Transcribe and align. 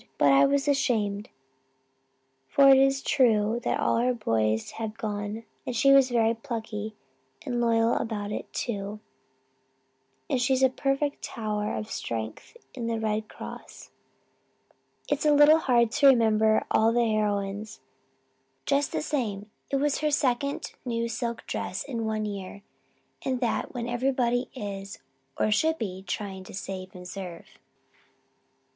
But 0.17 0.31
I 0.31 0.47
was 0.47 0.67
ashamed 0.67 1.29
for 2.47 2.69
it 2.69 2.79
is 2.79 3.03
true 3.03 3.59
that 3.63 3.79
all 3.79 3.97
her 3.97 4.15
boys 4.15 4.71
have 4.81 4.97
gone 4.97 5.43
and 5.63 5.75
she 5.75 5.91
was 5.91 6.09
very 6.09 6.33
plucky 6.33 6.95
and 7.45 7.61
loyal 7.61 7.93
about 7.93 8.31
it 8.31 8.51
too; 8.51 8.99
and 10.27 10.41
she 10.41 10.53
is 10.53 10.63
a 10.63 10.69
perfect 10.71 11.21
tower 11.21 11.75
of 11.75 11.91
strength 11.91 12.57
in 12.73 12.87
the 12.87 12.99
Red 12.99 13.27
Cross. 13.29 13.91
It's 15.07 15.23
a 15.23 15.33
little 15.35 15.59
hard 15.59 15.91
to 15.91 16.07
remember 16.07 16.63
all 16.71 16.91
the 16.91 17.05
heroines. 17.05 17.79
Just 18.65 18.91
the 18.91 19.03
same, 19.03 19.51
it 19.69 19.75
was 19.75 19.99
her 19.99 20.09
second 20.09 20.73
new 20.83 21.07
silk 21.07 21.45
dress 21.45 21.83
in 21.83 22.05
one 22.05 22.25
year 22.25 22.63
and 23.23 23.39
that 23.39 23.75
when 23.75 23.87
everybody 23.87 24.49
is 24.55 24.97
or 25.37 25.51
should 25.51 25.77
be 25.77 26.01
trying 26.07 26.43
to 26.45 26.55
'save 26.55 26.95
and 26.95 27.07
serve.' 27.07 27.59